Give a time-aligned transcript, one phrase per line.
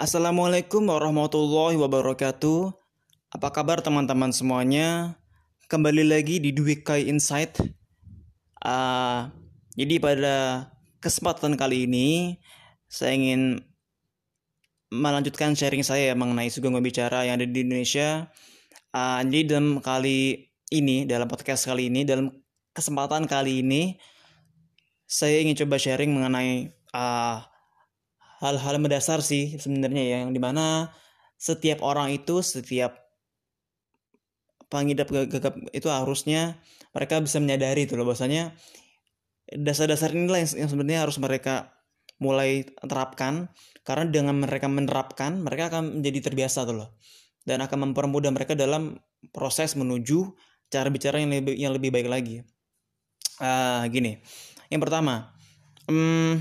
[0.00, 2.72] Assalamualaikum warahmatullahi wabarakatuh.
[3.36, 5.20] Apa kabar teman-teman semuanya?
[5.68, 7.60] Kembali lagi di Dwi Kai Insight.
[8.64, 9.28] Uh,
[9.76, 10.36] jadi pada
[11.04, 12.40] kesempatan kali ini
[12.88, 13.60] saya ingin
[14.88, 18.32] melanjutkan sharing saya mengenai Sugeng Bicara yang ada di Indonesia.
[18.96, 22.32] Uh, jadi dalam kali ini, dalam podcast kali ini, dalam
[22.72, 24.00] kesempatan kali ini,
[25.04, 27.49] saya ingin coba sharing mengenai uh,
[28.40, 30.90] hal-hal mendasar sih sebenarnya ya, yang di mana
[31.36, 32.96] setiap orang itu, setiap
[34.70, 36.56] pengidap gagap itu harusnya
[36.96, 38.08] mereka bisa menyadari itu loh.
[38.08, 38.56] Bahwasanya
[39.50, 41.74] dasar-dasar inilah yang, sebenarnya harus mereka
[42.20, 43.52] mulai terapkan.
[43.80, 46.88] Karena dengan mereka menerapkan mereka akan menjadi terbiasa tuh loh.
[47.42, 49.00] Dan akan mempermudah mereka dalam
[49.32, 50.36] proses menuju
[50.70, 52.36] cara bicara yang lebih yang lebih baik lagi.
[53.40, 54.20] Uh, gini,
[54.68, 55.32] yang pertama,
[55.88, 56.36] um,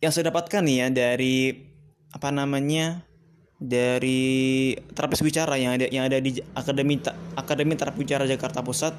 [0.00, 1.52] yang saya dapatkan nih ya dari
[2.12, 3.04] apa namanya
[3.56, 7.00] dari terapis bicara yang ada yang ada di akademi
[7.36, 8.94] akademi terapis bicara Jakarta Pusat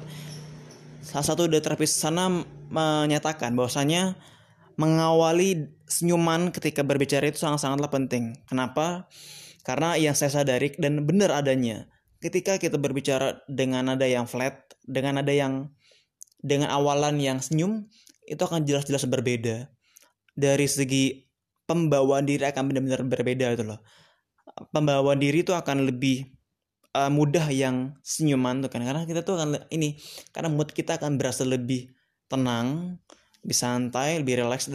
[1.02, 2.26] salah satu dari terapis sana
[2.68, 4.18] menyatakan bahwasanya
[4.78, 8.38] mengawali senyuman ketika berbicara itu sangat-sangatlah penting.
[8.46, 9.10] Kenapa?
[9.66, 11.90] Karena yang saya sadari dan benar adanya
[12.22, 15.70] ketika kita berbicara dengan nada yang flat, dengan nada yang
[16.38, 17.90] dengan awalan yang senyum,
[18.30, 19.66] itu akan jelas-jelas berbeda.
[20.38, 21.18] Dari segi
[21.66, 23.82] pembawaan diri akan benar-benar berbeda itu loh.
[24.70, 26.30] Pembawaan diri itu akan lebih
[26.94, 29.98] uh, mudah yang senyuman tuh kan karena kita tuh akan ini
[30.32, 31.90] karena mood kita akan berasa lebih
[32.30, 32.96] tenang,
[33.42, 34.70] lebih santai, lebih rileks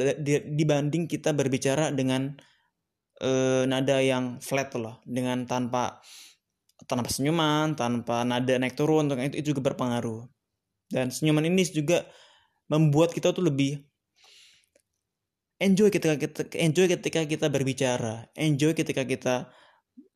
[0.53, 2.35] dibanding kita berbicara dengan
[3.23, 6.01] uh, nada yang flat loh, dengan tanpa
[6.83, 10.27] tanpa senyuman, tanpa nada naik turun, itu, itu juga berpengaruh.
[10.91, 12.03] Dan senyuman ini juga
[12.67, 13.79] membuat kita tuh lebih
[15.61, 19.35] enjoy ketika kita enjoy ketika kita berbicara, enjoy ketika kita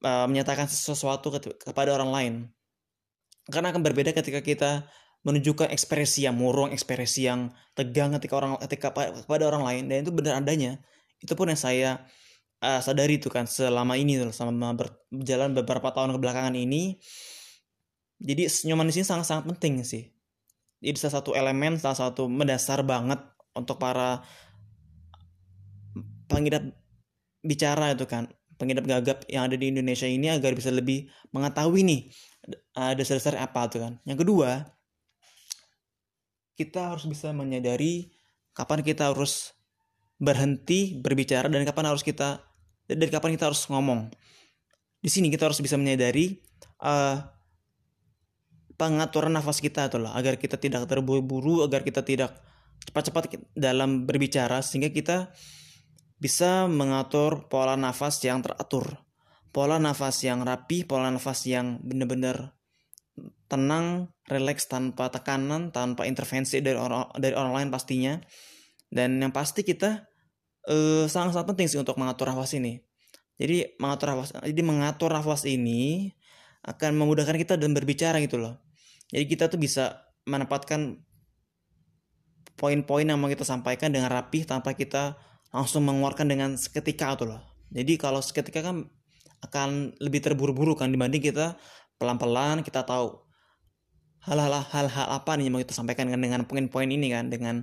[0.02, 2.34] uh, menyatakan sesuatu kepada orang lain.
[3.48, 4.72] Karena akan berbeda ketika kita
[5.24, 10.12] menunjukkan ekspresi yang murung, ekspresi yang tegang ketika orang ketika kepada orang lain dan itu
[10.12, 10.80] benar adanya.
[11.20, 12.06] Itu pun yang saya
[12.62, 14.78] uh, sadari itu kan selama ini selama
[15.12, 17.00] berjalan beberapa tahun kebelakangan ini.
[18.18, 20.10] Jadi senyuman di sini sangat-sangat penting sih.
[20.82, 23.22] Jadi salah satu elemen, salah satu mendasar banget
[23.58, 24.22] untuk para
[26.28, 26.64] pengidap
[27.44, 28.28] bicara itu kan
[28.58, 32.02] pengidap gagap yang ada di Indonesia ini agar bisa lebih mengetahui nih
[32.74, 33.94] ada dasar-dasar apa tuh kan.
[34.04, 34.66] Yang kedua,
[36.58, 38.10] kita harus bisa menyadari
[38.58, 39.54] kapan kita harus
[40.18, 42.42] berhenti berbicara dan kapan harus kita
[42.90, 44.10] dan kapan kita harus ngomong.
[44.98, 46.42] Di sini kita harus bisa menyadari
[46.82, 47.22] uh,
[48.74, 52.34] pengaturan nafas kita tuh lah agar kita tidak terburu-buru, agar kita tidak
[52.90, 55.30] cepat-cepat dalam berbicara sehingga kita
[56.18, 59.06] bisa mengatur pola nafas yang teratur,
[59.54, 62.58] pola nafas yang rapi, pola nafas yang benar-benar
[63.48, 68.18] tenang, rileks tanpa tekanan, tanpa intervensi dari orang dari orang lain pastinya.
[68.88, 70.08] Dan yang pasti kita
[70.68, 72.82] eh, sangat-sangat penting sih untuk mengatur nafas ini.
[73.38, 76.12] Jadi mengatur nafas, jadi mengatur nafas ini
[76.66, 78.58] akan memudahkan kita dalam berbicara gitu loh.
[79.14, 81.00] Jadi kita tuh bisa menempatkan
[82.58, 85.16] poin-poin yang mau kita sampaikan dengan rapi tanpa kita
[85.58, 87.42] langsung mengeluarkan dengan seketika tuh loh.
[87.74, 88.86] Jadi kalau seketika kan
[89.42, 91.58] akan lebih terburu-buru kan dibanding kita
[91.98, 93.22] pelan-pelan kita tahu
[94.26, 97.62] hal-hal hal-hal apa nih yang mau kita sampaikan kan dengan poin-poin ini kan dengan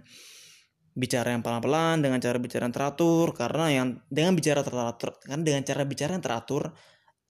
[0.95, 5.67] bicara yang pelan-pelan dengan cara bicara yang teratur karena yang dengan bicara teratur kan dengan
[5.67, 6.71] cara bicara yang teratur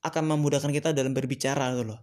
[0.05, 1.99] akan memudahkan kita dalam berbicara gitu loh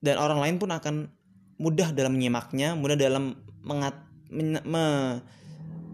[0.00, 1.12] dan orang lain pun akan
[1.60, 3.92] mudah dalam menyimaknya mudah dalam mengat,
[4.32, 4.84] men, me,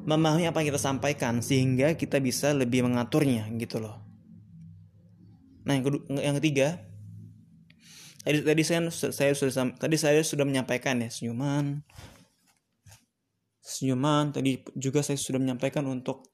[0.04, 4.04] memahami apa yang kita sampaikan sehingga kita bisa lebih mengaturnya gitu loh.
[5.64, 6.84] Nah yang kedua, yang ketiga
[8.24, 11.84] tadi tadi saya saya sudah tadi saya sudah menyampaikan ya senyuman
[13.64, 16.32] senyuman tadi juga saya sudah menyampaikan untuk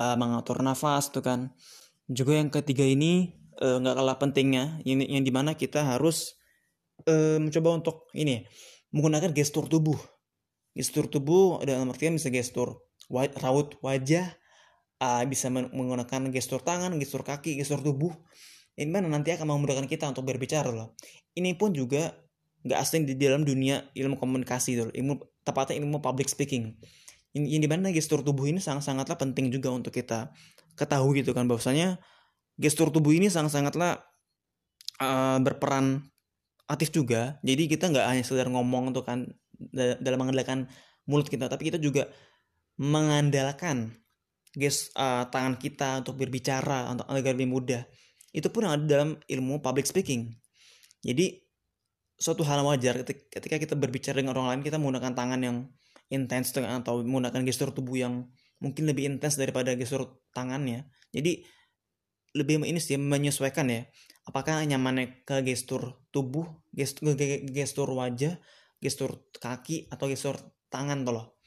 [0.00, 1.52] uh, mengatur nafas tuh kan
[2.08, 6.36] juga yang ketiga ini uh, nggak kalah pentingnya yang yang di mana kita harus
[7.08, 8.44] uh, mencoba untuk ini
[8.92, 9.96] menggunakan gestur tubuh
[10.76, 14.36] gestur tubuh dalam artian bisa gestur raut wajah
[15.02, 18.14] uh, bisa menggunakan gestur tangan gestur kaki gestur tubuh.
[18.72, 20.96] Ini mana nanti akan memudahkan kita untuk berbicara loh.
[21.36, 22.14] Ini pun juga
[22.62, 26.78] nggak asing di dalam dunia ilmu komunikasi loh ilmu tepatnya ilmu public speaking.
[27.32, 30.30] Ini, ini di mana gestur tubuh ini sangat sangatlah penting juga untuk kita
[30.78, 32.00] ketahui gitu kan bahwasanya
[32.56, 34.00] gestur tubuh ini sangat sangatlah
[35.02, 36.06] uh, berperan
[36.70, 37.36] aktif juga.
[37.44, 39.28] Jadi kita nggak hanya sekedar ngomong tuh kan
[40.00, 40.70] dalam mengandalkan
[41.06, 42.08] mulut kita tapi kita juga
[42.80, 43.96] mengandalkan
[44.52, 47.82] ges uh, tangan kita untuk berbicara untuk agar lebih mudah.
[48.32, 50.32] Itu pun ada dalam ilmu public speaking.
[51.04, 51.40] Jadi
[52.16, 55.56] suatu hal wajar ketika kita berbicara dengan orang lain kita menggunakan tangan yang
[56.12, 58.28] intens atau menggunakan gestur tubuh yang
[58.62, 60.86] mungkin lebih intens daripada gestur tangannya.
[61.10, 61.42] Jadi
[62.38, 63.88] lebih ini sih menyesuaikan ya.
[64.22, 67.18] Apakah nyamannya ke gestur tubuh gestur
[67.50, 68.38] gestur wajah
[68.78, 70.38] gestur kaki atau gestur
[70.70, 71.38] tangan loh.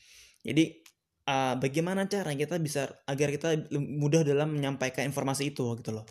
[0.45, 0.84] Jadi
[1.25, 6.05] uh, bagaimana cara kita bisa agar kita mudah dalam menyampaikan informasi itu gitu loh.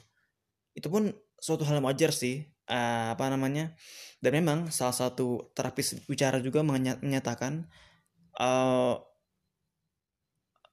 [0.74, 3.74] Itu pun suatu hal yang wajar sih uh, apa namanya.
[4.18, 7.68] Dan memang salah satu terapis bicara juga menyatakan
[8.40, 8.96] uh,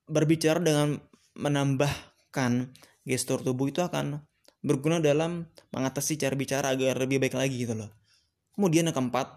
[0.08, 1.00] berbicara dengan
[1.36, 2.72] menambahkan
[3.08, 4.24] gestur tubuh itu akan
[4.62, 7.90] berguna dalam mengatasi cara bicara agar lebih baik lagi gitu loh.
[8.56, 9.28] Kemudian yang keempat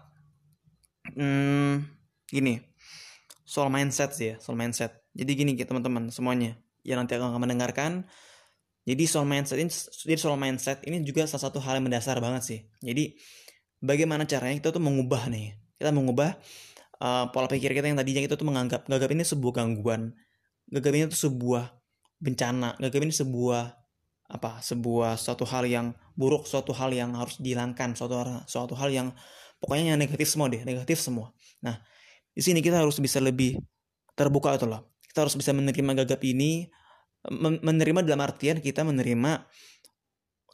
[1.15, 1.87] hmm,
[2.29, 2.74] gini
[3.45, 5.05] soal mindset sih ya soal mindset.
[5.13, 6.57] Jadi gini teman-teman semuanya.
[6.81, 8.09] Yang nanti akan mendengarkan.
[8.85, 9.71] Jadi soal mindset ini
[10.05, 12.59] jadi soal mindset ini juga salah satu hal yang mendasar banget sih.
[12.81, 13.17] Jadi
[13.81, 15.57] bagaimana caranya kita tuh mengubah nih?
[15.77, 16.37] Kita mengubah
[17.01, 20.13] uh, pola pikir kita yang tadinya kita tuh menganggap gagap ini sebuah gangguan.
[20.69, 21.63] Gagap ini tuh sebuah
[22.21, 22.77] bencana.
[22.77, 23.85] Gagap ini sebuah
[24.25, 29.07] apa sebuah suatu hal yang buruk suatu hal yang harus dihilangkan suatu suatu hal yang
[29.61, 31.29] pokoknya yang negatif semua deh negatif semua.
[31.61, 31.77] Nah
[32.35, 33.55] di sini kita harus bisa lebih
[34.13, 34.91] terbuka itu loh.
[35.07, 36.67] Kita harus bisa menerima gagap ini
[37.41, 39.49] menerima dalam artian kita menerima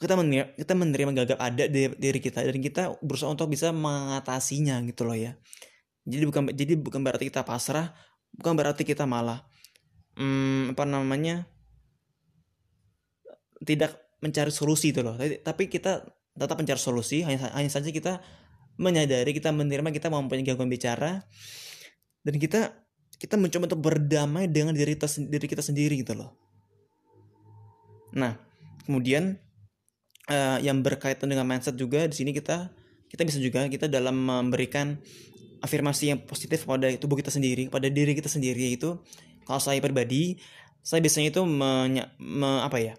[0.01, 4.81] kita menerima, kita menerima gagap ada di diri kita dan kita berusaha untuk bisa mengatasinya
[4.89, 5.37] gitu loh ya.
[6.09, 7.93] Jadi bukan jadi bukan berarti kita pasrah
[8.33, 9.45] bukan berarti kita malah
[10.17, 11.45] hmm, apa namanya
[13.61, 13.93] tidak
[14.25, 15.13] mencari solusi itu loh.
[15.21, 16.01] Tapi kita
[16.33, 18.25] tetap mencari solusi hanya hanya saja kita
[18.81, 21.21] menyadari kita menerima kita mempunyai gangguan bicara
[22.21, 22.59] dan kita
[23.21, 26.33] kita mencoba untuk berdamai dengan diri kita, diri kita sendiri gitu loh.
[28.17, 28.33] Nah,
[28.85, 29.37] kemudian
[30.25, 32.73] uh, yang berkaitan dengan mindset juga di sini kita
[33.11, 34.97] kita bisa juga kita dalam memberikan
[35.61, 38.97] afirmasi yang positif pada tubuh kita sendiri, pada diri kita sendiri itu
[39.45, 40.41] kalau saya pribadi
[40.81, 42.93] saya biasanya itu me, me, apa ya?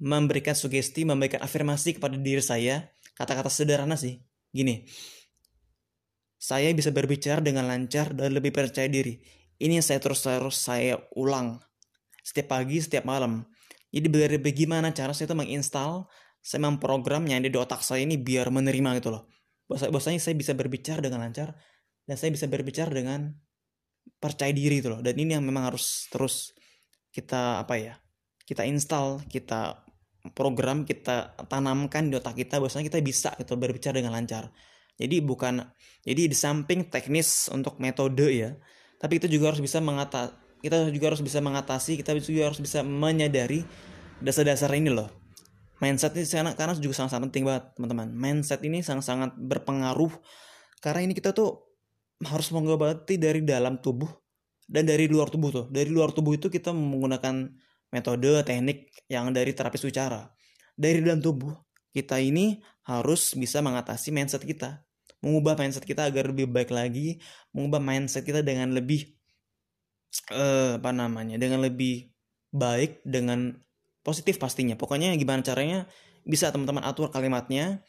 [0.00, 2.88] memberikan sugesti, memberikan afirmasi kepada diri saya,
[3.20, 4.24] kata-kata sederhana sih.
[4.48, 4.88] Gini,
[6.50, 9.22] saya bisa berbicara dengan lancar dan lebih percaya diri.
[9.62, 11.62] Ini yang saya terus-terus saya ulang
[12.26, 13.46] setiap pagi, setiap malam.
[13.94, 14.10] Jadi
[14.42, 16.10] bagaimana cara saya itu menginstal,
[16.42, 19.30] saya memprogram yang ada di otak saya ini biar menerima gitu loh.
[19.70, 21.54] Bahasanya saya bisa berbicara dengan lancar
[22.02, 23.30] dan saya bisa berbicara dengan
[24.18, 25.00] percaya diri gitu loh.
[25.06, 26.50] Dan ini yang memang harus terus
[27.14, 27.94] kita apa ya?
[28.42, 29.86] Kita install, kita
[30.34, 34.50] program kita tanamkan di otak kita bahwasanya kita bisa gitu berbicara dengan lancar.
[35.00, 35.64] Jadi bukan
[36.04, 38.52] jadi di samping teknis untuk metode ya,
[39.00, 42.84] tapi kita juga harus bisa mengata kita juga harus bisa mengatasi, kita juga harus bisa
[42.84, 43.64] menyadari
[44.20, 45.08] dasar-dasar ini loh.
[45.80, 48.12] Mindset ini sangat karena juga sangat-sangat penting banget, teman-teman.
[48.12, 50.12] Mindset ini sangat-sangat berpengaruh
[50.84, 51.64] karena ini kita tuh
[52.20, 54.12] harus mengobati dari dalam tubuh
[54.68, 55.66] dan dari luar tubuh tuh.
[55.72, 57.48] Dari luar tubuh itu kita menggunakan
[57.88, 60.28] metode, teknik yang dari terapis bicara.
[60.76, 61.56] Dari dalam tubuh,
[61.96, 64.84] kita ini harus bisa mengatasi mindset kita
[65.20, 67.20] mengubah mindset kita agar lebih baik lagi
[67.52, 69.16] mengubah mindset kita dengan lebih
[70.32, 72.10] uh, apa namanya dengan lebih
[72.50, 73.54] baik dengan
[74.02, 74.74] positif pastinya.
[74.74, 75.86] Pokoknya gimana caranya
[76.26, 77.84] bisa teman-teman atur kalimatnya.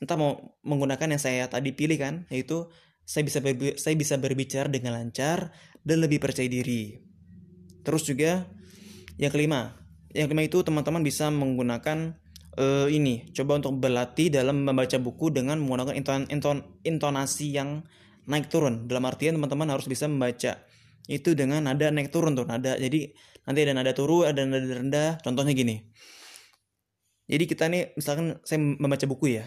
[0.00, 2.72] Entah mau menggunakan yang saya tadi pilih kan yaitu
[3.04, 3.44] saya bisa
[3.76, 5.52] saya bisa berbicara dengan lancar
[5.84, 6.96] dan lebih percaya diri.
[7.84, 8.48] Terus juga
[9.20, 9.76] yang kelima
[10.16, 12.16] yang kelima itu teman-teman bisa menggunakan
[12.58, 17.84] uh, ini coba untuk berlatih dalam membaca buku dengan menggunakan inton, inton, intonasi yang
[18.26, 18.90] naik turun.
[18.90, 20.58] Dalam artian teman-teman harus bisa membaca
[21.06, 22.74] itu dengan nada naik turun tuh nada.
[22.74, 23.10] Jadi
[23.46, 25.10] nanti ada nada turun ada nada rendah.
[25.22, 25.78] Contohnya gini.
[27.30, 29.46] Jadi kita nih misalkan saya membaca buku ya.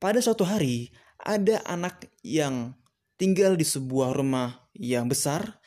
[0.00, 0.90] Pada suatu hari
[1.20, 2.74] ada anak yang
[3.20, 5.60] tinggal di sebuah rumah yang besar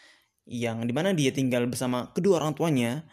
[0.43, 3.05] yang di mana dia tinggal bersama kedua orang tuanya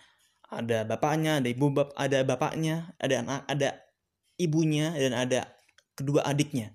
[0.51, 3.69] ada bapaknya, ada ibu bap, ada bapaknya, ada anak, ada
[4.35, 5.41] ibunya dan ada
[5.95, 6.75] kedua adiknya.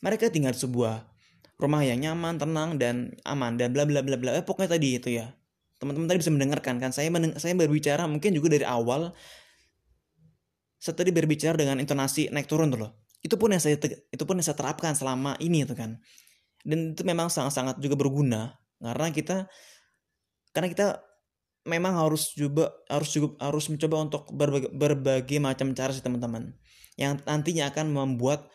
[0.00, 1.10] Mereka tinggal sebuah
[1.58, 4.38] rumah yang nyaman, tenang dan aman dan bla bla bla bla.
[4.38, 5.34] Eh, pokoknya tadi itu ya.
[5.82, 9.16] Teman-teman tadi bisa mendengarkan kan saya meneng saya berbicara mungkin juga dari awal
[10.80, 12.92] saya tadi berbicara dengan intonasi naik turun tuh loh.
[13.20, 16.00] Itu pun yang saya itu pun yang saya terapkan selama ini itu kan.
[16.60, 19.36] Dan itu memang sangat-sangat juga berguna karena kita
[20.56, 20.86] karena kita
[21.66, 26.56] memang harus juga harus juga harus mencoba untuk berbagai, berbagai macam cara sih teman-teman.
[26.96, 28.48] Yang nantinya akan membuat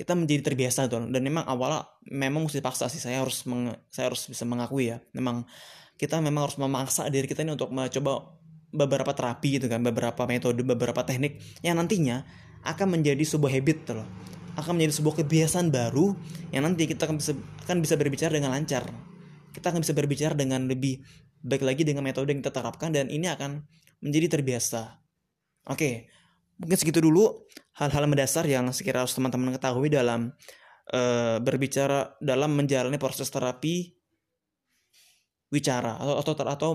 [0.00, 1.12] kita menjadi terbiasa tuh.
[1.12, 5.04] Dan memang awalnya memang mesti paksa sih saya harus meng, saya harus bisa mengakui ya.
[5.12, 5.44] Memang
[6.00, 8.40] kita memang harus memaksa diri kita ini untuk mencoba
[8.72, 12.22] beberapa terapi gitu kan beberapa metode beberapa teknik yang nantinya
[12.62, 14.08] akan menjadi sebuah habit gitu loh.
[14.56, 16.16] Akan menjadi sebuah kebiasaan baru
[16.48, 17.36] yang nanti kita akan bisa
[17.68, 18.88] akan bisa berbicara dengan lancar.
[19.52, 21.02] Kita akan bisa berbicara dengan lebih
[21.40, 23.64] baik lagi dengan metode yang kita terapkan dan ini akan
[24.00, 25.00] menjadi terbiasa
[25.68, 26.08] oke
[26.60, 27.48] mungkin segitu dulu
[27.80, 30.32] hal-hal mendasar yang sekiranya harus teman-teman ketahui dalam
[30.92, 33.96] uh, berbicara dalam menjalani proses terapi
[35.50, 36.70] wicara atau atau atau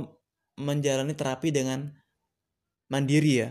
[0.59, 1.91] menjalani terapi dengan
[2.91, 3.49] mandiri ya.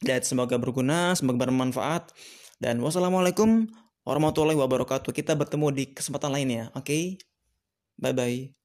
[0.00, 2.14] Dan semoga berguna, semoga bermanfaat.
[2.60, 3.68] Dan wassalamualaikum
[4.04, 5.12] warahmatullahi wabarakatuh.
[5.12, 6.72] Kita bertemu di kesempatan lainnya.
[6.72, 6.84] Oke.
[6.84, 7.02] Okay?
[8.00, 8.59] Bye bye.